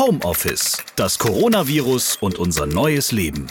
[0.00, 3.46] Homeoffice, das Coronavirus und unser neues Leben.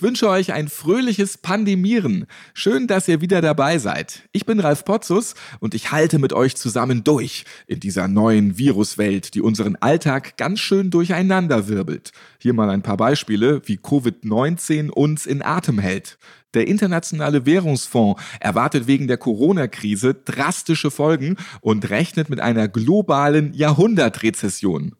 [0.00, 2.24] Ich wünsche euch ein fröhliches Pandemieren.
[2.54, 4.22] Schön, dass ihr wieder dabei seid.
[4.32, 9.34] Ich bin Ralf Potzus und ich halte mit euch zusammen durch in dieser neuen Viruswelt,
[9.34, 12.12] die unseren Alltag ganz schön durcheinander wirbelt.
[12.38, 16.16] Hier mal ein paar Beispiele, wie Covid-19 uns in Atem hält.
[16.54, 24.94] Der Internationale Währungsfonds erwartet wegen der Corona-Krise drastische Folgen und rechnet mit einer globalen Jahrhundertrezession.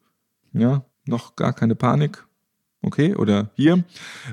[0.53, 2.23] Ja, noch gar keine Panik.
[2.83, 3.83] Okay, oder hier.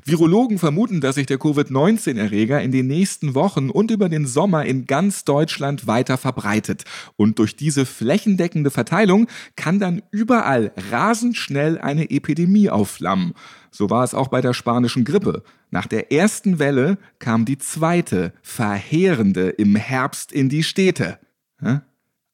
[0.06, 4.86] Virologen vermuten, dass sich der Covid-19-Erreger in den nächsten Wochen und über den Sommer in
[4.86, 6.84] ganz Deutschland weiter verbreitet.
[7.16, 13.34] Und durch diese flächendeckende Verteilung kann dann überall rasend schnell eine Epidemie aufflammen.
[13.70, 15.42] So war es auch bei der spanischen Grippe.
[15.70, 21.18] Nach der ersten Welle kam die zweite, verheerende, im Herbst in die Städte.
[21.60, 21.80] Hä?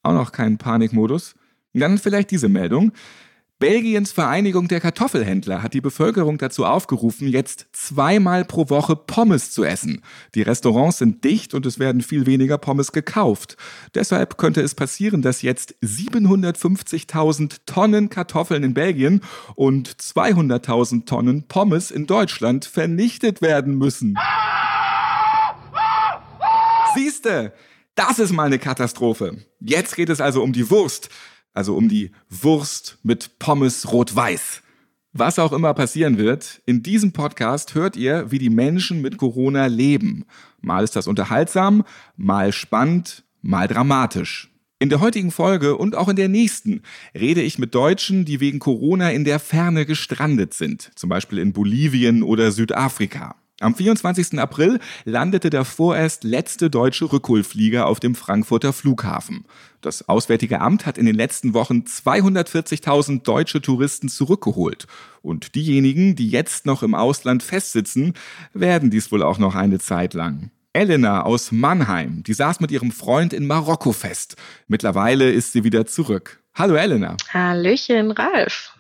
[0.05, 1.35] Auch noch kein Panikmodus?
[1.73, 2.93] Dann vielleicht diese Meldung.
[3.65, 9.65] Belgiens Vereinigung der Kartoffelhändler hat die Bevölkerung dazu aufgerufen, jetzt zweimal pro Woche Pommes zu
[9.65, 10.03] essen.
[10.35, 13.57] Die Restaurants sind dicht und es werden viel weniger Pommes gekauft.
[13.95, 19.23] Deshalb könnte es passieren, dass jetzt 750.000 Tonnen Kartoffeln in Belgien
[19.55, 24.19] und 200.000 Tonnen Pommes in Deutschland vernichtet werden müssen.
[26.95, 27.55] Siehste,
[27.95, 29.39] das ist mal eine Katastrophe.
[29.61, 31.09] Jetzt geht es also um die Wurst
[31.55, 34.63] also um die Wurst mit Pommes rot-weiß.
[35.13, 39.67] Was auch immer passieren wird, in diesem Podcast hört ihr, wie die Menschen mit Corona
[39.67, 40.25] leben.
[40.61, 41.85] Mal ist das unterhaltsam,
[42.17, 44.51] mal spannend, mal dramatisch.
[44.81, 46.83] In der heutigen Folge und auch in der nächsten
[47.15, 51.53] rede ich mit Deutschen, die wegen Corona in der Ferne gestrandet sind, zum Beispiel in
[51.53, 53.37] Bolivien oder Südafrika.
[53.61, 54.39] Am 24.
[54.41, 59.45] April landete der vorerst letzte deutsche Rückholflieger auf dem Frankfurter Flughafen.
[59.81, 64.89] Das Auswärtige Amt hat in den letzten Wochen 240.000 deutsche Touristen zurückgeholt.
[65.23, 68.15] Und diejenigen, die jetzt noch im Ausland festsitzen,
[68.55, 70.51] werden dies wohl auch noch eine Zeit lang.
[70.73, 74.35] Elena aus Mannheim, die saß mit ihrem Freund in Marokko fest.
[74.67, 76.43] Mittlerweile ist sie wieder zurück.
[76.55, 77.17] Hallo Elena.
[77.33, 78.77] Hallöchen, Ralf.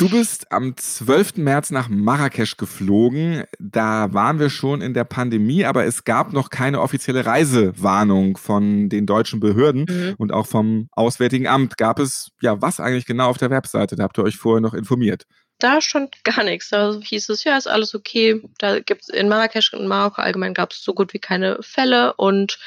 [0.00, 1.36] Du bist am 12.
[1.36, 3.44] März nach Marrakesch geflogen.
[3.58, 8.88] Da waren wir schon in der Pandemie, aber es gab noch keine offizielle Reisewarnung von
[8.88, 10.14] den deutschen Behörden mhm.
[10.16, 11.76] und auch vom Auswärtigen Amt.
[11.76, 13.94] Gab es ja was eigentlich genau auf der Webseite?
[13.94, 15.26] Da habt ihr euch vorher noch informiert.
[15.58, 16.70] Da stand gar nichts.
[16.70, 18.40] Da hieß es, ja, ist alles okay.
[18.56, 22.14] Da gibt es in Marrakesch und Marokko allgemein gab es so gut wie keine Fälle
[22.14, 22.58] und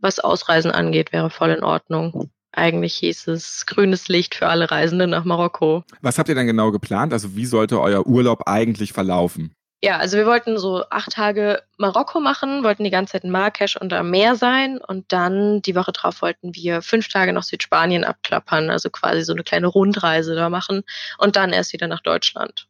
[0.00, 2.32] was Ausreisen angeht, wäre voll in Ordnung.
[2.56, 5.82] Eigentlich hieß es grünes Licht für alle Reisenden nach Marokko.
[6.02, 7.12] Was habt ihr dann genau geplant?
[7.12, 9.52] Also wie sollte euer Urlaub eigentlich verlaufen?
[9.82, 13.76] Ja, also wir wollten so acht Tage Marokko machen, wollten die ganze Zeit in Marrakesch
[13.76, 18.02] und am Meer sein und dann die Woche drauf wollten wir fünf Tage nach Südspanien
[18.02, 20.84] abklappern, also quasi so eine kleine Rundreise da machen
[21.18, 22.66] und dann erst wieder nach Deutschland.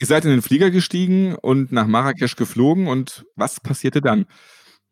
[0.00, 4.26] Ihr seid in den Flieger gestiegen und nach Marrakesch geflogen und was passierte dann?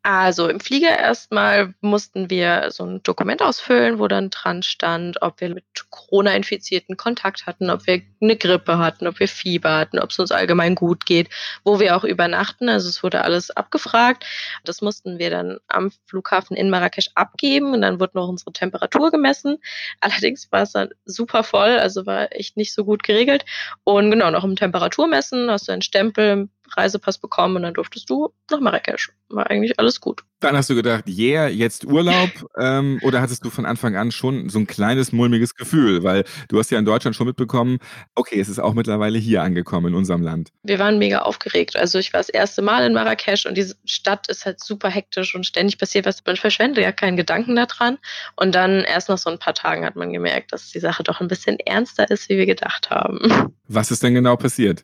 [0.05, 5.39] Also im Flieger erstmal mussten wir so ein Dokument ausfüllen, wo dann dran stand, ob
[5.39, 10.09] wir mit Corona-Infizierten Kontakt hatten, ob wir eine Grippe hatten, ob wir Fieber hatten, ob
[10.09, 11.29] es uns allgemein gut geht,
[11.63, 12.67] wo wir auch übernachten.
[12.67, 14.25] Also es wurde alles abgefragt.
[14.65, 19.09] Das mussten wir dann am Flughafen in Marrakesch abgeben und dann wurde noch unsere Temperatur
[19.09, 19.59] gemessen.
[20.01, 23.45] Allerdings war es dann super voll, also war echt nicht so gut geregelt.
[23.85, 28.33] Und genau, noch im Temperaturmessen hast du einen Stempel Reisepass bekommen und dann durftest du
[28.49, 29.11] nach Marrakesch.
[29.29, 30.23] War eigentlich alles gut.
[30.39, 32.29] Dann hast du gedacht, yeah, jetzt Urlaub.
[32.57, 36.03] ähm, oder hattest du von Anfang an schon so ein kleines mulmiges Gefühl?
[36.03, 37.79] Weil du hast ja in Deutschland schon mitbekommen,
[38.15, 40.49] okay, es ist auch mittlerweile hier angekommen in unserem Land.
[40.63, 41.75] Wir waren mega aufgeregt.
[41.75, 45.33] Also ich war das erste Mal in Marrakesch und diese Stadt ist halt super hektisch
[45.33, 46.23] und ständig passiert was.
[46.25, 47.97] Man verschwendet ja keinen Gedanken daran.
[48.35, 51.21] Und dann erst nach so ein paar Tagen hat man gemerkt, dass die Sache doch
[51.21, 53.53] ein bisschen ernster ist, wie wir gedacht haben.
[53.67, 54.83] Was ist denn genau passiert?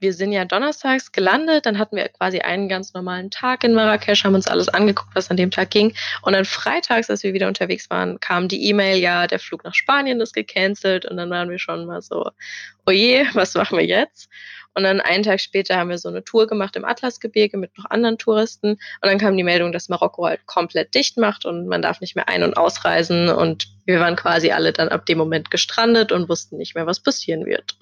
[0.00, 4.24] Wir sind ja donnerstags gelandet, dann hatten wir quasi einen ganz normalen Tag in Marrakesch,
[4.24, 5.94] haben uns alles angeguckt, was an dem Tag ging.
[6.22, 9.74] Und dann freitags, als wir wieder unterwegs waren, kam die E-Mail, ja, der Flug nach
[9.74, 11.06] Spanien ist gecancelt.
[11.06, 12.30] Und dann waren wir schon mal so,
[12.86, 14.28] oje, was machen wir jetzt?
[14.76, 17.86] Und dann einen Tag später haben wir so eine Tour gemacht im Atlasgebirge mit noch
[17.88, 18.72] anderen Touristen.
[18.72, 22.14] Und dann kam die Meldung, dass Marokko halt komplett dicht macht und man darf nicht
[22.14, 23.30] mehr ein- und ausreisen.
[23.30, 27.00] Und wir waren quasi alle dann ab dem Moment gestrandet und wussten nicht mehr, was
[27.00, 27.78] passieren wird.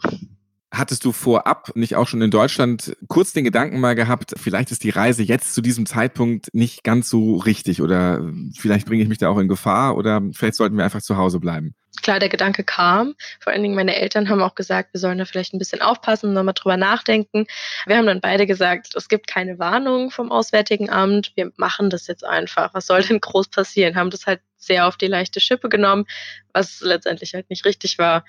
[0.74, 4.84] Hattest du vorab nicht auch schon in Deutschland kurz den Gedanken mal gehabt, vielleicht ist
[4.84, 8.20] die Reise jetzt zu diesem Zeitpunkt nicht ganz so richtig oder
[8.58, 11.40] vielleicht bringe ich mich da auch in Gefahr oder vielleicht sollten wir einfach zu Hause
[11.40, 11.74] bleiben?
[12.04, 13.14] klar, der Gedanke kam.
[13.40, 16.32] Vor allen Dingen meine Eltern haben auch gesagt, wir sollen da vielleicht ein bisschen aufpassen,
[16.32, 17.46] nochmal drüber nachdenken.
[17.86, 21.32] Wir haben dann beide gesagt, es gibt keine Warnung vom Auswärtigen Amt.
[21.34, 22.72] Wir machen das jetzt einfach.
[22.74, 23.96] Was soll denn groß passieren?
[23.96, 26.04] Haben das halt sehr auf die leichte Schippe genommen,
[26.52, 28.24] was letztendlich halt nicht richtig war.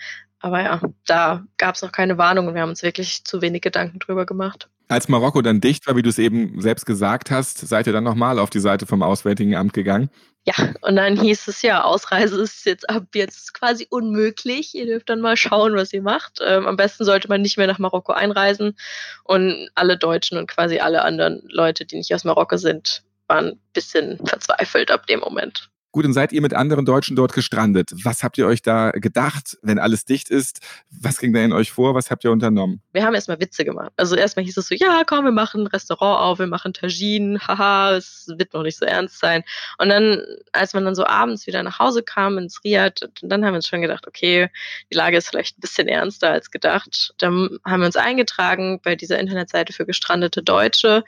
[0.46, 3.64] Aber ja, da gab es noch keine Warnung und wir haben uns wirklich zu wenig
[3.64, 4.70] Gedanken drüber gemacht.
[4.88, 8.04] Als Marokko dann dicht war, wie du es eben selbst gesagt hast, seid ihr dann
[8.04, 10.12] nochmal auf die Seite vom Auswärtigen Amt gegangen?
[10.46, 14.76] Ja, und dann hieß es ja, Ausreise ist jetzt ab jetzt quasi unmöglich.
[14.76, 16.38] Ihr dürft dann mal schauen, was ihr macht.
[16.46, 18.78] Ähm, am besten sollte man nicht mehr nach Marokko einreisen.
[19.24, 23.60] Und alle Deutschen und quasi alle anderen Leute, die nicht aus Marokko sind, waren ein
[23.74, 25.72] bisschen verzweifelt ab dem Moment.
[25.96, 27.94] Gut, dann seid ihr mit anderen Deutschen dort gestrandet.
[28.04, 30.60] Was habt ihr euch da gedacht, wenn alles dicht ist?
[30.92, 31.96] Was ging da in euch vor?
[31.96, 32.82] Was habt ihr unternommen?
[32.92, 33.94] Wir haben erstmal Witze gemacht.
[33.96, 37.40] Also erstmal hieß es so, ja, komm, wir machen ein Restaurant auf, wir machen Tagine,
[37.40, 39.46] haha, es wird noch nicht so ernst sein.
[39.78, 40.22] Und dann,
[40.52, 43.70] als man dann so abends wieder nach Hause kam ins Riad, dann haben wir uns
[43.70, 44.50] schon gedacht, okay,
[44.92, 47.14] die Lage ist vielleicht ein bisschen ernster als gedacht.
[47.20, 51.06] Dann haben wir uns eingetragen bei dieser Internetseite für gestrandete Deutsche.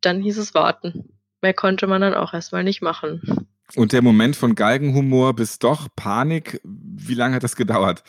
[0.00, 1.12] Dann hieß es warten.
[1.42, 3.46] Mehr konnte man dann auch erstmal nicht machen.
[3.74, 8.04] Und der Moment von Galgenhumor bis doch Panik, wie lange hat das gedauert?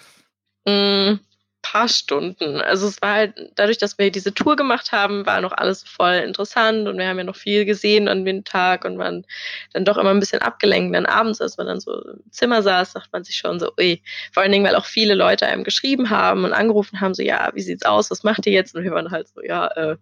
[0.65, 1.19] Ein mm,
[1.63, 2.61] paar Stunden.
[2.61, 6.15] Also es war halt, dadurch, dass wir diese Tour gemacht haben, war noch alles voll
[6.15, 9.25] interessant und wir haben ja noch viel gesehen an dem Tag und waren
[9.73, 10.95] dann doch immer ein bisschen abgelenkt.
[10.95, 14.01] Dann abends, als man dann so im Zimmer saß, dachte man sich schon so, ui.
[14.31, 17.49] Vor allen Dingen, weil auch viele Leute einem geschrieben haben und angerufen haben, so, ja,
[17.53, 18.75] wie sieht's aus, was macht ihr jetzt?
[18.75, 19.97] Und wir waren halt so, ja, äh,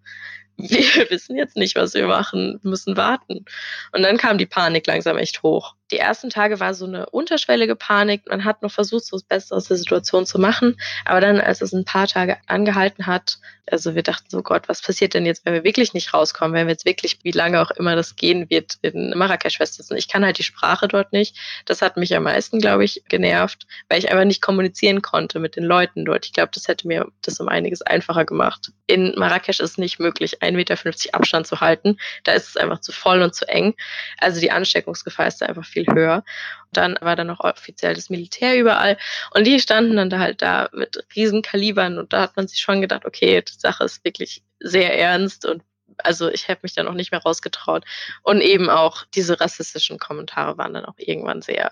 [0.58, 0.80] wir
[1.10, 3.46] wissen jetzt nicht, was wir machen, müssen warten.
[3.92, 5.76] Und dann kam die Panik langsam echt hoch.
[5.92, 8.24] Die ersten Tage war so eine unterschwellige Panik.
[8.28, 10.78] Man hat noch versucht, so das Beste aus der Situation zu machen.
[11.06, 13.38] Aber dann, als es ein paar Tage angehalten hat,
[13.70, 16.68] also wir dachten so, Gott, was passiert denn jetzt, wenn wir wirklich nicht rauskommen, wenn
[16.68, 19.98] wir jetzt wirklich, wie lange auch immer das gehen wird, in Marrakesch festsitzen.
[19.98, 21.36] Ich kann halt die Sprache dort nicht.
[21.66, 25.56] Das hat mich am meisten, glaube ich, genervt, weil ich einfach nicht kommunizieren konnte mit
[25.56, 26.26] den Leuten dort.
[26.26, 28.72] Ich glaube, das hätte mir das um einiges einfacher gemacht.
[28.88, 31.98] In Marrakesch ist nicht möglich, 1,50 Meter Abstand zu halten.
[32.24, 33.76] Da ist es einfach zu voll und zu eng.
[34.20, 36.24] Also die Ansteckungsgefahr ist da einfach viel höher.
[36.72, 38.98] Dann war da noch offiziell das Militär überall
[39.32, 42.60] und die standen dann da halt da mit riesen Kalibern und da hat man sich
[42.60, 45.64] schon gedacht, okay, die Sache ist wirklich sehr ernst und
[46.00, 47.86] also ich habe mich dann auch nicht mehr rausgetraut.
[48.24, 51.72] Und eben auch diese rassistischen Kommentare waren dann auch irgendwann sehr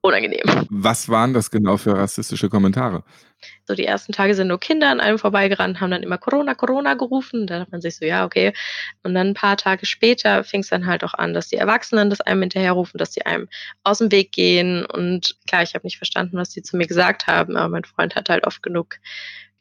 [0.00, 0.66] unangenehm.
[0.70, 3.02] Was waren das genau für rassistische Kommentare?
[3.66, 6.94] So die ersten Tage sind nur Kinder an einem vorbeigerannt, haben dann immer Corona, Corona
[6.94, 7.46] gerufen.
[7.46, 8.52] Da hat man sich so, ja, okay.
[9.02, 12.10] Und dann ein paar Tage später fing es dann halt auch an, dass die Erwachsenen
[12.10, 13.48] das einem hinterherrufen, dass sie einem
[13.84, 14.84] aus dem Weg gehen.
[14.86, 18.16] Und klar, ich habe nicht verstanden, was sie zu mir gesagt haben, aber mein Freund
[18.16, 18.96] hat halt oft genug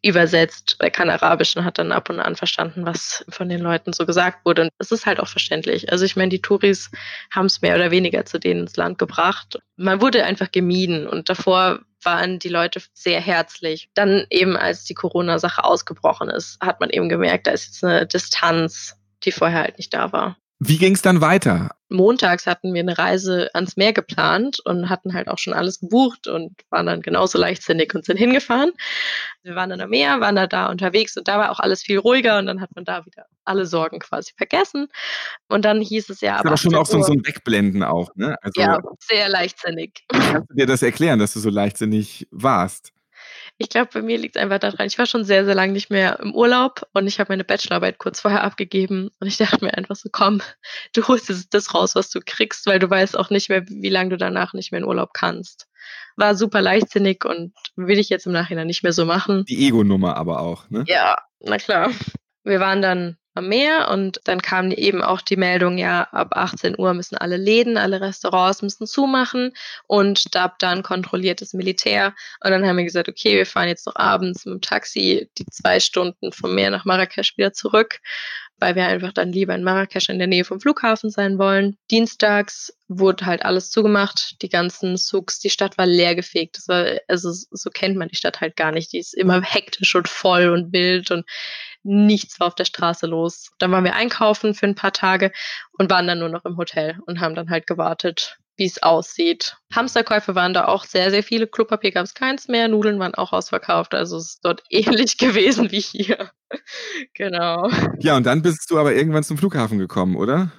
[0.03, 0.77] übersetzt.
[0.79, 4.05] Er kann Arabisch und hat dann ab und an verstanden, was von den Leuten so
[4.05, 4.63] gesagt wurde.
[4.63, 5.91] Und es ist halt auch verständlich.
[5.91, 6.91] Also ich meine, die Touris
[7.31, 9.59] haben es mehr oder weniger zu denen ins Land gebracht.
[9.75, 13.89] Man wurde einfach gemieden und davor waren die Leute sehr herzlich.
[13.95, 18.05] Dann eben, als die Corona-Sache ausgebrochen ist, hat man eben gemerkt, da ist jetzt eine
[18.05, 20.37] Distanz, die vorher halt nicht da war.
[20.59, 21.69] Wie ging es dann weiter?
[21.89, 26.27] Montags hatten wir eine Reise ans Meer geplant und hatten halt auch schon alles gebucht
[26.27, 28.71] und waren dann genauso leichtsinnig und sind hingefahren.
[29.43, 31.99] Wir waren dann am Meer, waren da, da unterwegs und da war auch alles viel
[31.99, 34.87] ruhiger und dann hat man da wieder alle Sorgen quasi vergessen.
[35.47, 36.37] Und dann hieß es ja.
[36.37, 38.35] Das aber schon auch so, so ein Wegblenden auch, ne?
[38.41, 40.03] Also, ja, sehr leichtsinnig.
[40.09, 42.91] Kannst du dir das erklären, dass du so leichtsinnig warst?
[43.59, 45.89] Ich glaube, bei mir liegt es einfach daran, ich war schon sehr, sehr lange nicht
[45.89, 49.75] mehr im Urlaub und ich habe meine Bachelorarbeit kurz vorher abgegeben und ich dachte mir
[49.75, 50.41] einfach so, komm,
[50.93, 54.11] du holst das raus, was du kriegst, weil du weißt auch nicht mehr, wie lange
[54.11, 55.67] du danach nicht mehr in Urlaub kannst.
[56.15, 59.45] War super leichtsinnig und will ich jetzt im Nachhinein nicht mehr so machen.
[59.45, 60.83] Die Ego-Nummer aber auch, ne?
[60.87, 61.91] Ja, na klar.
[62.43, 66.77] Wir waren dann am Meer und dann kam eben auch die Meldung, ja, ab 18
[66.77, 69.53] Uhr müssen alle Läden, alle Restaurants müssen zumachen
[69.87, 72.13] und ab dann kontrolliert das Militär
[72.43, 75.45] und dann haben wir gesagt, okay, wir fahren jetzt noch abends mit dem Taxi die
[75.45, 77.99] zwei Stunden vom Meer nach Marrakesch wieder zurück,
[78.59, 81.77] weil wir einfach dann lieber in Marrakesch in der Nähe vom Flughafen sein wollen.
[81.91, 86.57] Dienstags wurde halt alles zugemacht, die ganzen Souks, die Stadt war leergefegt.
[86.57, 88.93] Das war, also so kennt man die Stadt halt gar nicht.
[88.93, 91.25] Die ist immer hektisch und voll und wild und
[91.83, 93.51] nichts war auf der Straße los.
[93.59, 95.31] Dann waren wir einkaufen für ein paar Tage
[95.77, 99.57] und waren dann nur noch im Hotel und haben dann halt gewartet, wie es aussieht.
[99.73, 101.47] Hamsterkäufe waren da auch sehr, sehr viele.
[101.47, 102.67] Klopapier gab es keins mehr.
[102.67, 103.93] Nudeln waren auch ausverkauft.
[103.93, 106.31] Also es ist dort ähnlich gewesen wie hier.
[107.13, 107.69] genau.
[107.99, 110.51] Ja, und dann bist du aber irgendwann zum Flughafen gekommen, oder?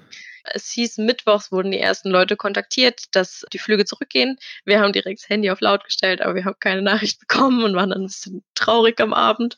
[0.55, 4.39] Es hieß, mittwochs wurden die ersten Leute kontaktiert, dass die Flüge zurückgehen.
[4.65, 7.75] Wir haben direkt das Handy auf laut gestellt, aber wir haben keine Nachricht bekommen und
[7.75, 9.57] waren dann ein bisschen traurig am Abend.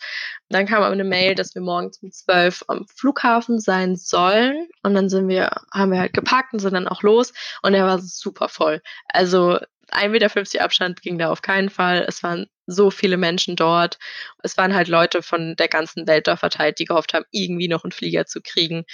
[0.49, 4.69] Dann kam aber eine Mail, dass wir morgens um 12 am Flughafen sein sollen.
[4.83, 7.33] Und dann sind wir, haben wir halt geparkt und sind dann auch los.
[7.63, 8.83] Und er war super voll.
[9.09, 9.59] Also
[9.93, 12.05] 1,50 Meter Abstand ging da auf keinen Fall.
[12.07, 13.99] Es waren so viele Menschen dort.
[14.43, 17.85] Es waren halt Leute von der ganzen Welt da verteilt, die gehofft haben, irgendwie noch
[17.85, 18.85] einen Flieger zu kriegen.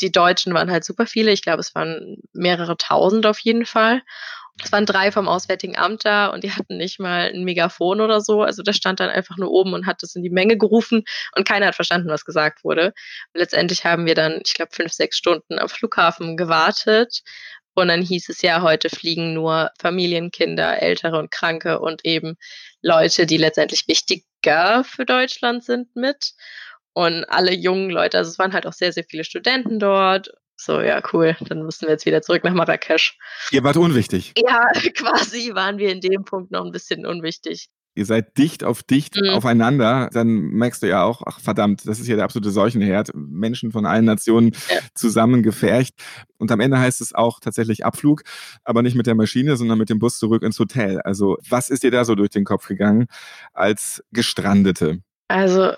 [0.00, 1.32] Die Deutschen waren halt super viele.
[1.32, 4.02] Ich glaube, es waren mehrere tausend auf jeden Fall.
[4.62, 8.20] Es waren drei vom Auswärtigen Amt da und die hatten nicht mal ein Megafon oder
[8.20, 8.42] so.
[8.42, 11.04] Also der stand dann einfach nur oben und hat das in die Menge gerufen
[11.36, 12.94] und keiner hat verstanden, was gesagt wurde.
[13.34, 17.22] Letztendlich haben wir dann, ich glaube, fünf, sechs Stunden am Flughafen gewartet.
[17.74, 22.36] Und dann hieß es ja, heute fliegen nur Familienkinder, Ältere und Kranke und eben
[22.80, 26.32] Leute, die letztendlich wichtiger für Deutschland sind mit.
[26.96, 30.80] Und alle jungen Leute, also es waren halt auch sehr, sehr viele Studenten dort so,
[30.80, 31.36] ja, cool.
[31.40, 33.18] Dann müssen wir jetzt wieder zurück nach Marrakesch.
[33.50, 34.32] Ihr wart unwichtig.
[34.38, 37.68] Ja, quasi waren wir in dem Punkt noch ein bisschen unwichtig.
[37.94, 39.30] Ihr seid dicht auf dicht mhm.
[39.30, 43.10] aufeinander, dann merkst du ja auch, ach verdammt, das ist ja der absolute Seuchenherd.
[43.14, 44.78] Menschen von allen Nationen ja.
[44.94, 45.94] zusammengefercht.
[46.36, 48.22] Und am Ende heißt es auch tatsächlich Abflug,
[48.64, 51.00] aber nicht mit der Maschine, sondern mit dem Bus zurück ins Hotel.
[51.00, 53.06] Also, was ist dir da so durch den Kopf gegangen
[53.54, 55.00] als Gestrandete?
[55.28, 55.72] Also,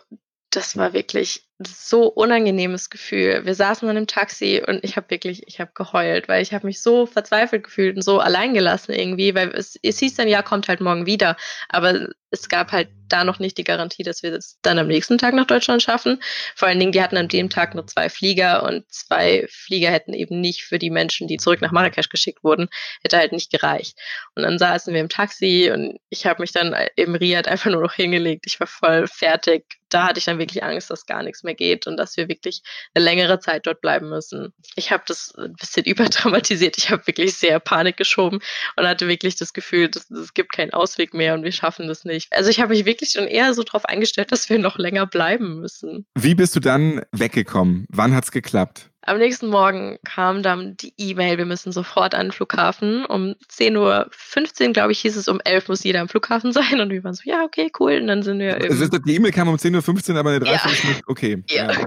[0.50, 3.44] das war wirklich so unangenehmes Gefühl.
[3.44, 6.66] Wir saßen dann im Taxi und ich habe wirklich, ich habe geheult, weil ich habe
[6.66, 10.68] mich so verzweifelt gefühlt und so alleingelassen irgendwie, weil es, es hieß dann, ja, kommt
[10.68, 11.36] halt morgen wieder.
[11.68, 15.16] Aber es gab halt da noch nicht die Garantie, dass wir es dann am nächsten
[15.16, 16.20] Tag nach Deutschland schaffen.
[16.54, 20.12] Vor allen Dingen, die hatten an dem Tag nur zwei Flieger und zwei Flieger hätten
[20.12, 22.68] eben nicht für die Menschen, die zurück nach Marrakesch geschickt wurden,
[23.02, 23.98] hätte halt nicht gereicht.
[24.34, 27.82] Und dann saßen wir im Taxi und ich habe mich dann im Riad einfach nur
[27.82, 28.44] noch hingelegt.
[28.46, 29.64] Ich war voll fertig.
[29.88, 32.60] Da hatte ich dann wirklich Angst, dass gar nichts mehr geht und dass wir wirklich
[32.92, 34.52] eine längere Zeit dort bleiben müssen.
[34.76, 36.76] Ich habe das ein bisschen überdramatisiert.
[36.76, 38.40] Ich habe wirklich sehr Panik geschoben
[38.76, 42.17] und hatte wirklich das Gefühl, es gibt keinen Ausweg mehr und wir schaffen das nicht
[42.18, 42.32] nicht.
[42.32, 45.60] Also ich habe mich wirklich schon eher so darauf eingestellt, dass wir noch länger bleiben
[45.60, 46.06] müssen.
[46.16, 47.86] Wie bist du dann weggekommen?
[47.88, 48.90] Wann hat es geklappt?
[49.02, 53.06] Am nächsten Morgen kam dann die E-Mail, wir müssen sofort an den Flughafen.
[53.06, 56.80] Um 10.15 Uhr, glaube ich, hieß es, um 11 Uhr muss jeder am Flughafen sein.
[56.80, 57.98] Und wir waren so, ja, okay, cool.
[58.00, 58.56] Und dann sind wir.
[58.56, 60.96] Also die E-Mail kam um 10.15 Uhr, aber eine Dreiviertelstunde.
[60.96, 61.02] Ja.
[61.06, 61.42] Okay.
[61.48, 61.72] Ja.
[61.72, 61.86] ja.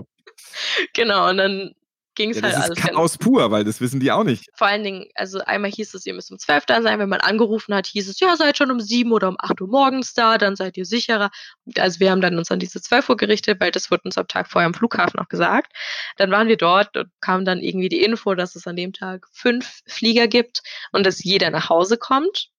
[0.94, 1.72] Genau, und dann
[2.15, 2.70] ging es ja, halt alles.
[2.70, 4.46] Das ist Chaos pur, weil das wissen die auch nicht.
[4.53, 7.00] Vor allen Dingen, also einmal hieß es, ihr müsst um 12 da sein.
[7.00, 9.68] Wenn man angerufen hat, hieß es, ja, seid schon um 7 oder um 8 Uhr
[9.68, 11.30] morgens da, dann seid ihr sicherer.
[11.77, 14.27] Also wir haben dann uns an diese 12 Uhr gerichtet, weil das wurde uns am
[14.27, 15.74] Tag vorher am Flughafen auch gesagt.
[16.18, 19.27] Dann waren wir dort und kam dann irgendwie die Info, dass es an dem Tag
[19.32, 22.50] fünf Flieger gibt und dass jeder nach Hause kommt.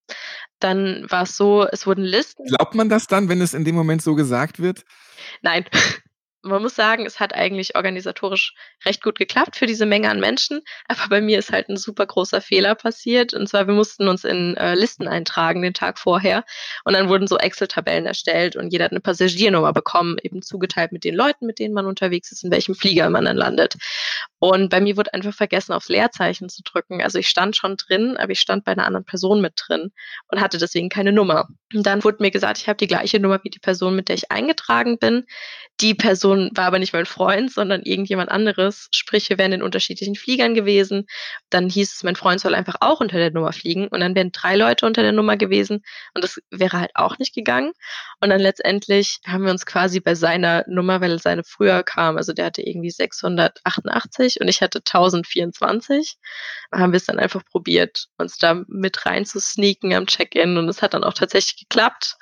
[0.58, 2.44] Dann war es so, es wurden Listen.
[2.44, 4.84] Glaubt man das dann, wenn es in dem Moment so gesagt wird?
[5.42, 5.64] Nein
[6.42, 10.60] man muss sagen, es hat eigentlich organisatorisch recht gut geklappt für diese Menge an Menschen.
[10.88, 13.32] Aber bei mir ist halt ein super großer Fehler passiert.
[13.32, 16.44] Und zwar, wir mussten uns in äh, Listen eintragen den Tag vorher.
[16.84, 21.04] Und dann wurden so Excel-Tabellen erstellt und jeder hat eine Passagiernummer bekommen, eben zugeteilt mit
[21.04, 23.76] den Leuten, mit denen man unterwegs ist, in welchem Flieger man dann landet.
[24.38, 27.00] Und bei mir wurde einfach vergessen, aufs Leerzeichen zu drücken.
[27.00, 29.92] Also ich stand schon drin, aber ich stand bei einer anderen Person mit drin
[30.28, 31.46] und hatte deswegen keine Nummer.
[31.72, 34.16] Und dann wurde mir gesagt, ich habe die gleiche Nummer wie die Person, mit der
[34.16, 35.26] ich eingetragen bin.
[35.80, 38.88] Die Person war aber nicht mein Freund, sondern irgendjemand anderes.
[38.92, 41.06] Sprich, wir wären in unterschiedlichen Fliegern gewesen.
[41.50, 43.88] Dann hieß es, mein Freund soll einfach auch unter der Nummer fliegen.
[43.88, 45.82] Und dann wären drei Leute unter der Nummer gewesen.
[46.14, 47.72] Und das wäre halt auch nicht gegangen.
[48.20, 52.32] Und dann letztendlich haben wir uns quasi bei seiner Nummer, weil seine früher kam, also
[52.32, 56.16] der hatte irgendwie 688 und ich hatte 1024.
[56.72, 60.68] Haben wir es dann einfach probiert, uns da mit rein zu sneaken am Check-in und
[60.68, 62.16] es hat dann auch tatsächlich geklappt.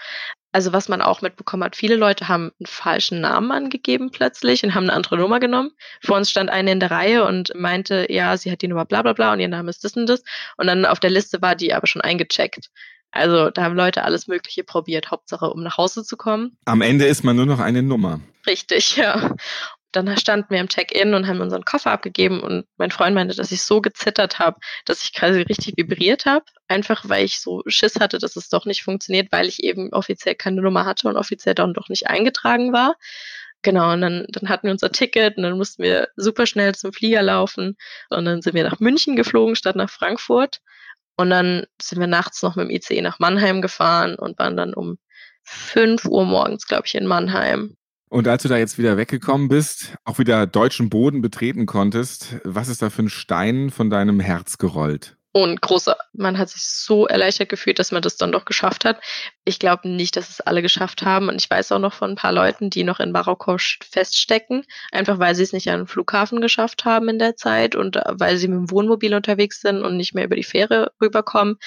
[0.52, 4.74] Also was man auch mitbekommen hat, viele Leute haben einen falschen Namen angegeben plötzlich und
[4.74, 5.70] haben eine andere Nummer genommen.
[6.02, 9.02] Vor uns stand eine in der Reihe und meinte, ja, sie hat die Nummer bla
[9.02, 10.22] bla bla und ihr Name ist das und das.
[10.56, 12.70] Und dann auf der Liste war die aber schon eingecheckt.
[13.12, 16.56] Also da haben Leute alles Mögliche probiert, Hauptsache um nach Hause zu kommen.
[16.64, 18.20] Am Ende ist man nur noch eine Nummer.
[18.46, 19.34] Richtig, ja
[19.92, 23.52] dann standen wir im Check-in und haben unseren Koffer abgegeben und mein Freund meinte, dass
[23.52, 27.98] ich so gezittert habe, dass ich quasi richtig vibriert habe, einfach weil ich so Schiss
[27.98, 31.54] hatte, dass es doch nicht funktioniert, weil ich eben offiziell keine Nummer hatte und offiziell
[31.54, 32.96] dann doch nicht eingetragen war.
[33.62, 36.92] Genau, und dann, dann hatten wir unser Ticket und dann mussten wir super schnell zum
[36.92, 37.76] Flieger laufen
[38.08, 40.60] und dann sind wir nach München geflogen statt nach Frankfurt
[41.16, 44.72] und dann sind wir nachts noch mit dem ICE nach Mannheim gefahren und waren dann
[44.72, 44.98] um
[45.44, 47.76] 5 Uhr morgens, glaube ich, in Mannheim.
[48.10, 52.68] Und als du da jetzt wieder weggekommen bist, auch wieder deutschen Boden betreten konntest, was
[52.68, 55.16] ist da für ein Stein von deinem Herz gerollt?
[55.32, 59.00] Und großer, man hat sich so erleichtert gefühlt, dass man das dann doch geschafft hat.
[59.44, 61.28] Ich glaube nicht, dass es alle geschafft haben.
[61.28, 65.20] Und ich weiß auch noch von ein paar Leuten, die noch in Marokko feststecken, einfach
[65.20, 68.38] weil sie es nicht an den Flughafen geschafft haben in der Zeit und äh, weil
[68.38, 71.58] sie mit dem Wohnmobil unterwegs sind und nicht mehr über die Fähre rüberkommen.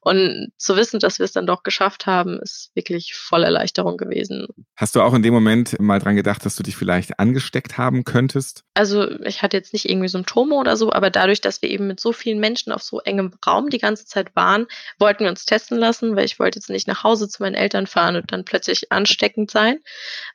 [0.00, 4.46] Und zu wissen, dass wir es dann doch geschafft haben, ist wirklich voll Erleichterung gewesen.
[4.76, 8.04] Hast du auch in dem Moment mal dran gedacht, dass du dich vielleicht angesteckt haben
[8.04, 8.62] könntest?
[8.74, 11.98] Also ich hatte jetzt nicht irgendwie Symptome oder so, aber dadurch, dass wir eben mit
[11.98, 14.66] so vielen Menschen auf so engem Raum die ganze Zeit waren,
[14.98, 17.86] wollten wir uns testen lassen, weil ich wollte jetzt nicht nach Hause zu meinen Eltern
[17.86, 19.78] fahren und dann plötzlich ansteckend sein.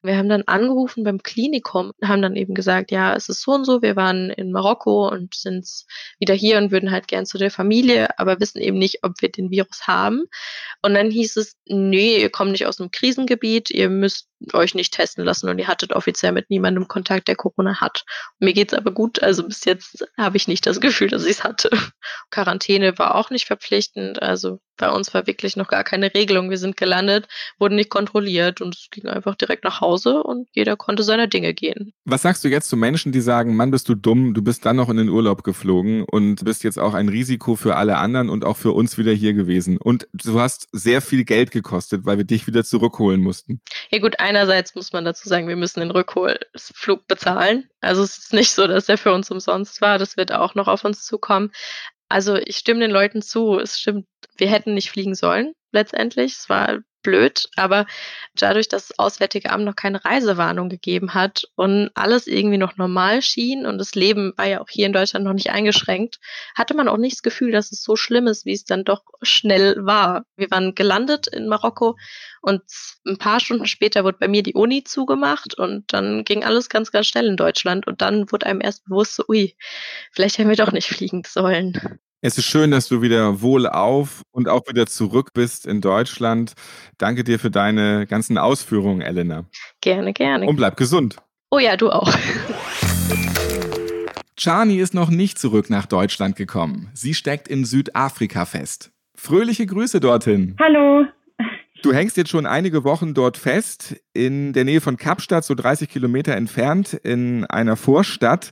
[0.02, 3.66] Wir haben dann angerufen beim Klinikum, haben dann eben gesagt, ja, es ist so und
[3.66, 5.68] so, wir waren in Marokko und sind
[6.20, 9.32] wieder hier und würden halt gern zu der Familie, aber wissen eben nicht, ob wir
[9.32, 10.24] den Virus haben.
[10.82, 14.94] Und dann hieß es, nee, ihr kommt nicht aus einem Krisengebiet, ihr müsst euch nicht
[14.94, 18.04] testen lassen und ihr hattet offiziell mit niemandem Kontakt, der Corona hat.
[18.40, 21.44] Mir geht's aber gut, also bis jetzt habe ich nicht das Gefühl, dass ich es
[21.44, 21.70] hatte.
[22.32, 26.50] Quarantäne war auch nicht verpflichtend, also bei uns war wirklich noch gar keine Regelung.
[26.50, 27.28] Wir sind gelandet,
[27.60, 31.54] wurden nicht kontrolliert und es ging einfach direkt nach Hause und jeder konnte seine Dinge
[31.54, 31.94] gehen.
[32.06, 34.76] Was sagst du jetzt zu Menschen, die sagen, Mann, bist du dumm, du bist dann
[34.76, 38.46] noch in den Urlaub geflogen und bist jetzt auch ein Risiko für alle anderen und
[38.46, 39.78] auch für uns wieder hier gewesen.
[39.78, 43.62] Und du hast sehr viel Geld gekostet, weil wir dich wieder zurückholen mussten.
[43.92, 47.70] Ja gut, einerseits muss man dazu sagen, wir müssen den Rückholflug bezahlen.
[47.82, 49.98] Also es ist nicht so, dass der für uns umsonst war.
[49.98, 51.52] Das wird auch noch auf uns zukommen.
[52.14, 53.58] Also ich stimme den Leuten zu.
[53.58, 54.06] Es stimmt,
[54.38, 56.34] wir hätten nicht fliegen sollen letztendlich.
[56.34, 57.86] Es war blöd, aber
[58.36, 63.22] dadurch, dass das Auswärtige Amt noch keine Reisewarnung gegeben hat und alles irgendwie noch normal
[63.22, 66.20] schien und das Leben war ja auch hier in Deutschland noch nicht eingeschränkt,
[66.56, 69.04] hatte man auch nicht das Gefühl, dass es so schlimm ist, wie es dann doch
[69.22, 70.26] schnell war.
[70.36, 71.98] Wir waren gelandet in Marokko
[72.42, 72.62] und
[73.06, 76.92] ein paar Stunden später wurde bei mir die Uni zugemacht und dann ging alles ganz,
[76.92, 79.56] ganz schnell in Deutschland und dann wurde einem erst bewusst, so, ui,
[80.12, 82.00] vielleicht hätten wir doch nicht fliegen sollen.
[82.26, 86.54] Es ist schön, dass du wieder wohlauf und auch wieder zurück bist in Deutschland.
[86.98, 89.44] Danke dir für deine ganzen Ausführungen, Elena.
[89.82, 90.46] Gerne, gerne.
[90.46, 91.18] Und bleib gesund.
[91.52, 92.10] Oh ja, du auch.
[94.38, 96.90] Chani ist noch nicht zurück nach Deutschland gekommen.
[96.94, 98.94] Sie steckt in Südafrika fest.
[99.16, 100.56] Fröhliche Grüße dorthin.
[100.62, 101.06] Hallo.
[101.82, 105.90] Du hängst jetzt schon einige Wochen dort fest, in der Nähe von Kapstadt, so 30
[105.90, 108.52] Kilometer entfernt, in einer Vorstadt.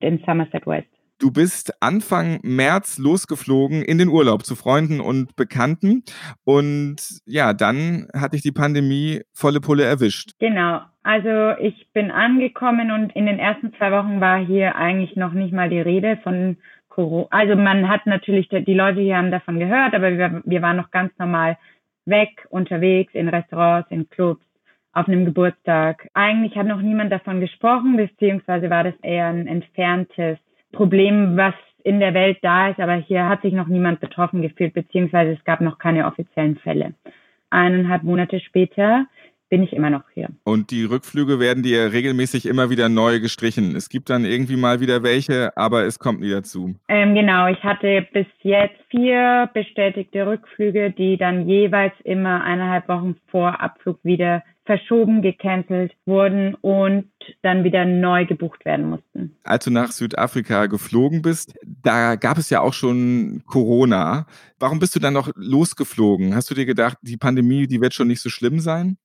[0.00, 0.88] In Somerset West.
[1.22, 6.02] Du bist Anfang März losgeflogen in den Urlaub zu Freunden und Bekannten.
[6.42, 10.32] Und ja, dann hat dich die Pandemie volle Pulle erwischt.
[10.40, 10.80] Genau.
[11.04, 15.52] Also ich bin angekommen und in den ersten zwei Wochen war hier eigentlich noch nicht
[15.52, 16.56] mal die Rede von
[16.88, 17.28] Corona.
[17.30, 20.90] Also man hat natürlich, die Leute hier haben davon gehört, aber wir, wir waren noch
[20.90, 21.56] ganz normal
[22.04, 24.44] weg, unterwegs, in Restaurants, in Clubs,
[24.92, 26.08] auf einem Geburtstag.
[26.14, 30.38] Eigentlich hat noch niemand davon gesprochen, beziehungsweise war das eher ein entferntes
[30.72, 31.54] Problem, was
[31.84, 35.44] in der Welt da ist, aber hier hat sich noch niemand betroffen gefühlt, beziehungsweise es
[35.44, 36.94] gab noch keine offiziellen Fälle.
[37.50, 39.06] Eineinhalb Monate später
[39.52, 40.30] bin ich immer noch hier.
[40.44, 43.76] Und die Rückflüge werden dir regelmäßig immer wieder neu gestrichen.
[43.76, 46.74] Es gibt dann irgendwie mal wieder welche, aber es kommt nie dazu.
[46.88, 53.16] Ähm, genau, ich hatte bis jetzt vier bestätigte Rückflüge, die dann jeweils immer eineinhalb Wochen
[53.30, 57.10] vor Abflug wieder verschoben, gecancelt wurden und
[57.42, 59.36] dann wieder neu gebucht werden mussten.
[59.42, 64.26] Als du nach Südafrika geflogen bist, da gab es ja auch schon Corona.
[64.58, 66.34] Warum bist du dann noch losgeflogen?
[66.34, 68.96] Hast du dir gedacht, die Pandemie, die wird schon nicht so schlimm sein?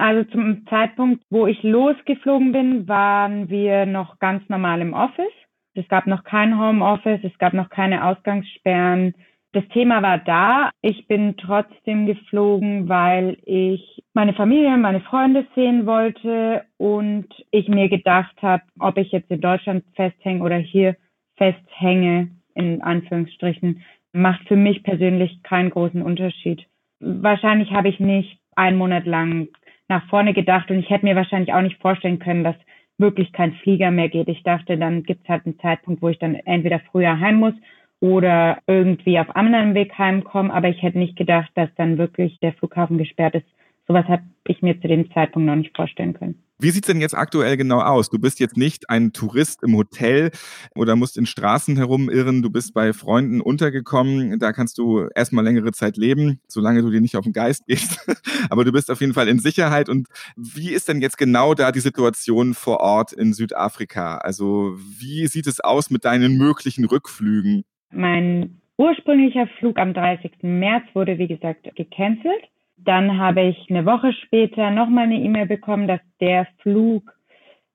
[0.00, 5.32] Also zum Zeitpunkt, wo ich losgeflogen bin, waren wir noch ganz normal im Office.
[5.74, 9.14] Es gab noch kein Homeoffice, es gab noch keine Ausgangssperren
[9.52, 10.70] das Thema war da.
[10.80, 17.88] Ich bin trotzdem geflogen, weil ich meine Familie, meine Freunde sehen wollte und ich mir
[17.88, 20.96] gedacht habe, ob ich jetzt in Deutschland festhänge oder hier
[21.36, 23.82] festhänge, in Anführungsstrichen,
[24.12, 26.64] macht für mich persönlich keinen großen Unterschied.
[27.00, 29.48] Wahrscheinlich habe ich nicht einen Monat lang
[29.90, 32.54] nach vorne gedacht und ich hätte mir wahrscheinlich auch nicht vorstellen können, dass
[32.96, 34.28] wirklich kein Flieger mehr geht.
[34.28, 37.54] Ich dachte, dann gibt es halt einen Zeitpunkt, wo ich dann entweder früher heim muss
[37.98, 40.52] oder irgendwie auf anderen Weg heimkommen.
[40.52, 43.46] Aber ich hätte nicht gedacht, dass dann wirklich der Flughafen gesperrt ist.
[43.90, 46.40] Sowas habe ich mir zu dem Zeitpunkt noch nicht vorstellen können.
[46.60, 48.08] Wie sieht's denn jetzt aktuell genau aus?
[48.08, 50.30] Du bist jetzt nicht ein Tourist im Hotel
[50.76, 52.40] oder musst in Straßen herumirren.
[52.40, 54.38] Du bist bei Freunden untergekommen.
[54.38, 57.98] Da kannst du erstmal längere Zeit leben, solange du dir nicht auf den Geist gehst.
[58.48, 59.88] Aber du bist auf jeden Fall in Sicherheit.
[59.88, 64.18] Und wie ist denn jetzt genau da die Situation vor Ort in Südafrika?
[64.18, 67.64] Also wie sieht es aus mit deinen möglichen Rückflügen?
[67.90, 70.30] Mein ursprünglicher Flug am 30.
[70.42, 72.44] März wurde, wie gesagt, gecancelt.
[72.84, 77.12] Dann habe ich eine Woche später nochmal eine E-Mail bekommen, dass der Flug,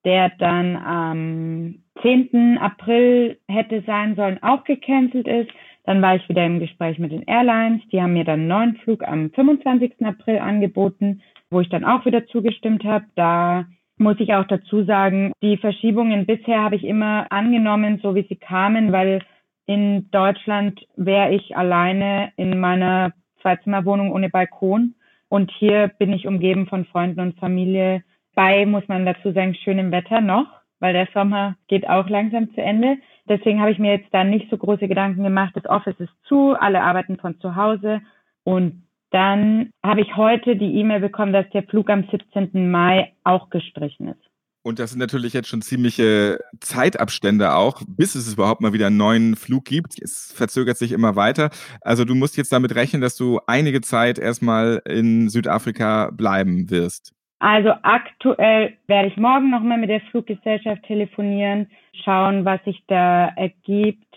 [0.03, 2.57] der dann am 10.
[2.59, 5.49] April hätte sein sollen, auch gecancelt ist.
[5.85, 7.81] Dann war ich wieder im Gespräch mit den Airlines.
[7.91, 10.05] Die haben mir dann einen neuen Flug am 25.
[10.05, 13.05] April angeboten, wo ich dann auch wieder zugestimmt habe.
[13.15, 13.65] Da
[13.97, 18.35] muss ich auch dazu sagen, die Verschiebungen bisher habe ich immer angenommen, so wie sie
[18.35, 19.21] kamen, weil
[19.67, 23.13] in Deutschland wäre ich alleine in meiner
[23.45, 24.95] Zweizimmerwohnung ohne Balkon.
[25.29, 28.03] Und hier bin ich umgeben von Freunden und Familie.
[28.33, 30.47] Bei, muss man dazu sagen, schönem Wetter noch,
[30.79, 32.97] weil der Sommer geht auch langsam zu Ende.
[33.29, 35.53] Deswegen habe ich mir jetzt da nicht so große Gedanken gemacht.
[35.55, 38.01] Das Office ist zu, alle arbeiten von zu Hause.
[38.43, 42.69] Und dann habe ich heute die E-Mail bekommen, dass der Flug am 17.
[42.69, 44.24] Mai auch gestrichen ist.
[44.65, 48.97] Und das sind natürlich jetzt schon ziemliche Zeitabstände auch, bis es überhaupt mal wieder einen
[48.97, 50.01] neuen Flug gibt.
[50.01, 51.51] Es verzögert sich immer weiter.
[51.81, 57.13] Also du musst jetzt damit rechnen, dass du einige Zeit erstmal in Südafrika bleiben wirst.
[57.37, 61.67] Also aktuell werde ich morgen nochmal mit der Fluggesellschaft telefonieren,
[62.03, 64.07] schauen, was sich da ergibt.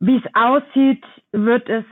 [0.00, 1.84] Wie es aussieht, wird es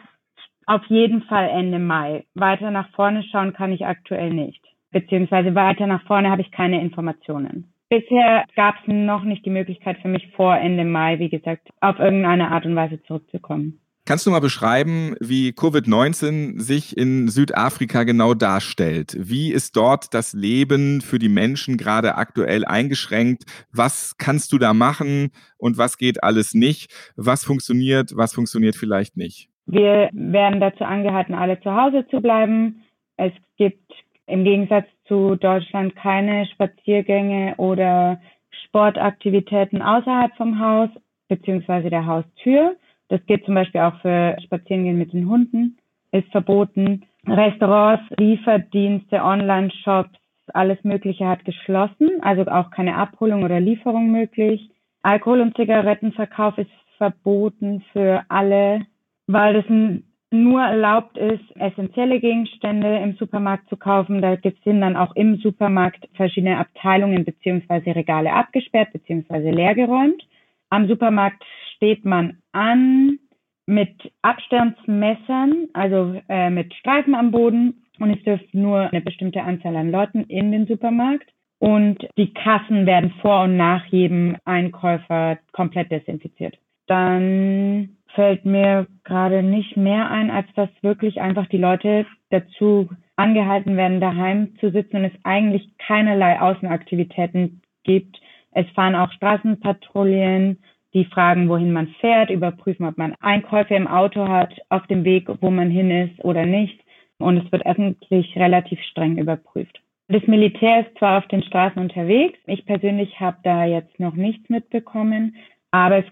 [0.67, 2.25] auf jeden Fall Ende Mai.
[2.35, 4.65] Weiter nach vorne schauen kann ich aktuell nicht.
[4.91, 7.73] Beziehungsweise weiter nach vorne habe ich keine Informationen.
[7.91, 11.99] Bisher gab es noch nicht die Möglichkeit für mich vor Ende Mai, wie gesagt, auf
[11.99, 13.81] irgendeine Art und Weise zurückzukommen.
[14.07, 19.17] Kannst du mal beschreiben, wie Covid-19 sich in Südafrika genau darstellt?
[19.19, 23.45] Wie ist dort das Leben für die Menschen gerade aktuell eingeschränkt?
[23.73, 26.93] Was kannst du da machen und was geht alles nicht?
[27.17, 29.49] Was funktioniert, was funktioniert vielleicht nicht?
[29.67, 32.83] Wir werden dazu angehalten, alle zu Hause zu bleiben.
[33.17, 33.93] Es gibt
[34.31, 38.21] im Gegensatz zu Deutschland keine Spaziergänge oder
[38.67, 40.89] Sportaktivitäten außerhalb vom Haus
[41.29, 42.77] beziehungsweise der Haustür.
[43.09, 45.79] Das geht zum Beispiel auch für Spazierengehen mit den Hunden,
[46.13, 47.05] ist verboten.
[47.27, 50.19] Restaurants, Lieferdienste, Online-Shops,
[50.55, 54.71] alles Mögliche hat geschlossen, also auch keine Abholung oder Lieferung möglich.
[55.03, 58.87] Alkohol- und Zigarettenverkauf ist verboten für alle,
[59.27, 64.23] weil das ein nur erlaubt ist, essentielle Gegenstände im Supermarkt zu kaufen.
[64.23, 70.23] Da sind dann auch im Supermarkt verschiedene Abteilungen beziehungsweise Regale abgesperrt beziehungsweise leergeräumt.
[70.71, 71.43] Am Supermarkt
[71.75, 73.19] steht man an
[73.67, 79.77] mit Abstandsmessern, also äh, mit Streifen am Boden und es dürfen nur eine bestimmte Anzahl
[79.77, 81.29] an Leuten in den Supermarkt.
[81.59, 86.59] Und die Kassen werden vor und nach jedem Einkäufer komplett desinfiziert.
[86.87, 93.77] Dann fällt mir gerade nicht mehr ein, als dass wirklich einfach die Leute dazu angehalten
[93.77, 98.21] werden, daheim zu sitzen und es eigentlich keinerlei Außenaktivitäten gibt.
[98.53, 100.59] Es fahren auch Straßenpatrouillen,
[100.95, 105.29] die fragen, wohin man fährt, überprüfen, ob man Einkäufe im Auto hat, auf dem Weg,
[105.41, 106.81] wo man hin ist oder nicht.
[107.19, 109.81] Und es wird öffentlich relativ streng überprüft.
[110.09, 114.49] Das Militär ist zwar auf den Straßen unterwegs, ich persönlich habe da jetzt noch nichts
[114.49, 115.37] mitbekommen,
[115.71, 116.07] aber es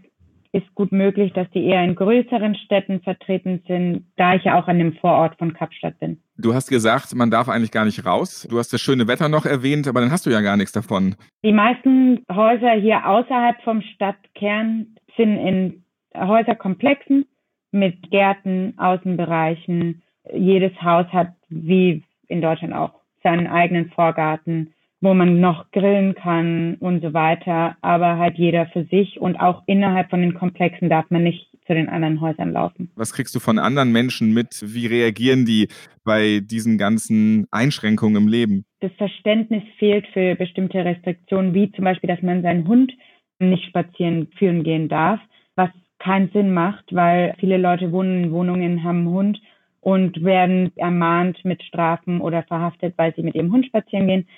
[0.52, 4.66] ist gut möglich, dass die eher in größeren Städten vertreten sind, da ich ja auch
[4.68, 6.18] an dem Vorort von Kapstadt bin.
[6.36, 8.46] Du hast gesagt, man darf eigentlich gar nicht raus.
[8.48, 11.16] Du hast das schöne Wetter noch erwähnt, aber dann hast du ja gar nichts davon.
[11.42, 15.84] Die meisten Häuser hier außerhalb vom Stadtkern sind in
[16.16, 17.26] Häuserkomplexen
[17.72, 20.02] mit Gärten, Außenbereichen.
[20.32, 26.76] Jedes Haus hat, wie in Deutschland auch, seinen eigenen Vorgarten wo man noch grillen kann
[26.80, 31.10] und so weiter, aber halt jeder für sich und auch innerhalb von den Komplexen darf
[31.10, 32.90] man nicht zu den anderen Häusern laufen.
[32.96, 34.60] Was kriegst du von anderen Menschen mit?
[34.62, 35.68] Wie reagieren die
[36.02, 38.64] bei diesen ganzen Einschränkungen im Leben?
[38.80, 42.92] Das Verständnis fehlt für bestimmte Restriktionen, wie zum Beispiel, dass man seinen Hund
[43.38, 45.20] nicht spazieren führen gehen darf,
[45.54, 49.40] was keinen Sinn macht, weil viele Leute wohnen in Wohnungen, haben einen Hund
[49.80, 54.28] und werden ermahnt mit Strafen oder verhaftet, weil sie mit ihrem Hund spazieren gehen.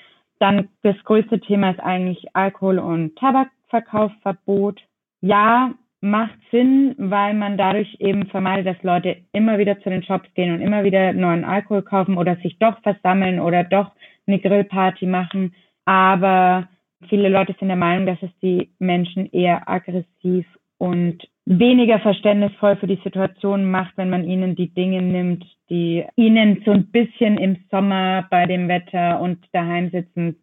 [0.41, 4.81] Dann das größte Thema ist eigentlich Alkohol- und Tabakverkaufsverbot.
[5.21, 10.33] Ja, macht Sinn, weil man dadurch eben vermeidet, dass Leute immer wieder zu den Shops
[10.35, 13.93] gehen und immer wieder neuen Alkohol kaufen oder sich doch versammeln oder doch
[14.27, 15.55] eine Grillparty machen.
[15.85, 16.69] Aber
[17.09, 20.47] viele Leute sind der Meinung, dass es die Menschen eher aggressiv
[20.79, 26.63] und weniger verständnisvoll für die Situation macht, wenn man ihnen die Dinge nimmt, die ihnen
[26.65, 30.37] so ein bisschen im Sommer bei dem Wetter und daheim sitzen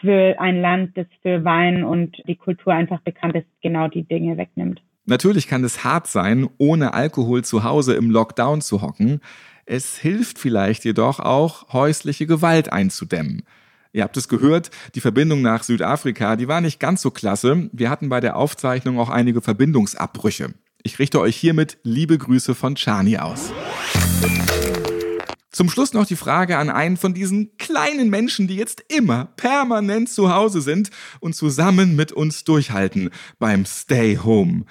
[0.00, 4.38] für ein Land, das für Wein und die Kultur einfach bekannt ist, genau die Dinge
[4.38, 4.80] wegnimmt.
[5.04, 9.20] Natürlich kann es hart sein, ohne Alkohol zu Hause im Lockdown zu hocken.
[9.66, 13.42] Es hilft vielleicht jedoch auch, häusliche Gewalt einzudämmen.
[13.92, 17.68] Ihr habt es gehört, die Verbindung nach Südafrika, die war nicht ganz so klasse.
[17.72, 20.54] Wir hatten bei der Aufzeichnung auch einige Verbindungsabbrüche.
[20.82, 23.52] Ich richte euch hiermit liebe Grüße von Chani aus.
[25.50, 30.08] Zum Schluss noch die Frage an einen von diesen kleinen Menschen, die jetzt immer permanent
[30.08, 33.10] zu Hause sind und zusammen mit uns durchhalten
[33.40, 34.64] beim Stay Home.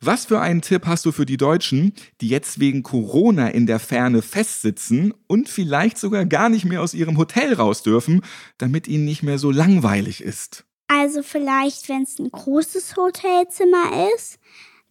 [0.00, 3.78] Was für einen Tipp hast du für die Deutschen, die jetzt wegen Corona in der
[3.78, 8.20] Ferne festsitzen und vielleicht sogar gar nicht mehr aus ihrem Hotel raus dürfen,
[8.58, 10.64] damit ihnen nicht mehr so langweilig ist?
[10.88, 14.38] Also vielleicht, wenn es ein großes Hotelzimmer ist,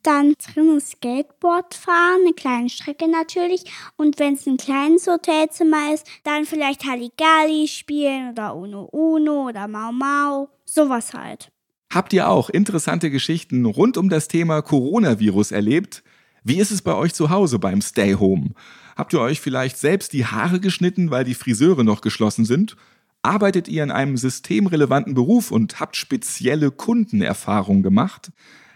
[0.04, 3.66] dann drinnen Skateboard fahren, eine kleine Strecke natürlich.
[3.96, 9.68] Und wenn es ein kleines Hotelzimmer ist, dann vielleicht Halligalli spielen oder Uno Uno oder
[9.68, 11.52] Mau Mau, sowas halt.
[11.94, 16.04] Habt ihr auch interessante Geschichten rund um das Thema Coronavirus erlebt?
[16.44, 18.52] Wie ist es bei euch zu Hause beim Stay Home?
[18.96, 22.76] Habt ihr euch vielleicht selbst die Haare geschnitten, weil die Friseure noch geschlossen sind?
[23.22, 28.32] Arbeitet ihr in einem systemrelevanten Beruf und habt spezielle Kundenerfahrungen gemacht?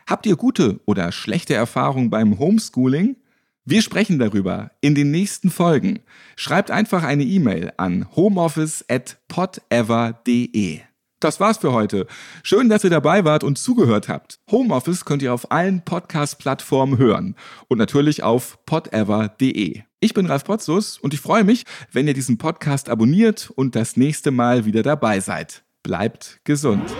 [0.07, 3.17] Habt ihr gute oder schlechte Erfahrungen beim Homeschooling?
[3.65, 5.99] Wir sprechen darüber in den nächsten Folgen.
[6.37, 10.79] Schreibt einfach eine E-Mail an homeoffice@podever.de.
[11.19, 12.07] Das war's für heute.
[12.43, 14.39] Schön, dass ihr dabei wart und zugehört habt.
[14.49, 17.35] Homeoffice könnt ihr auf allen Podcast-Plattformen hören
[17.67, 19.81] und natürlich auf podever.de.
[19.99, 23.97] Ich bin Ralf Potzus und ich freue mich, wenn ihr diesen Podcast abonniert und das
[23.97, 25.65] nächste Mal wieder dabei seid.
[25.83, 26.95] Bleibt gesund.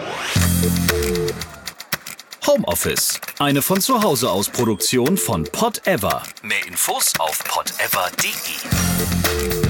[2.48, 6.24] Homeoffice, eine von zu Hause aus Produktion von Pod Ever.
[6.44, 9.67] Mehr Infos auf podever.de.